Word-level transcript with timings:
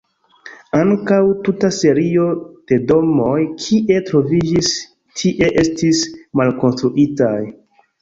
Ankaŭ 0.77 1.19
tuta 1.47 1.69
serio 1.79 2.25
de 2.73 2.81
domoj 2.93 3.37
kie 3.67 4.01
troviĝis 4.11 4.75
tie 5.23 5.55
estis 5.67 6.05
malkonstruitaj. 6.43 7.41